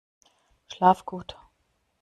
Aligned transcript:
Schlaf 0.65 1.05
gut! 1.05 1.37